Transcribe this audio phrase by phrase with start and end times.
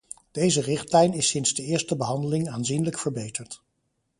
[0.31, 3.63] Deze richtlijn is sinds de eerste behandeling aanzienlijk verbeterd.